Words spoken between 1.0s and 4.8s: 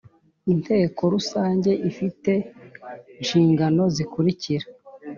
rusange ifite nshingano zikurikira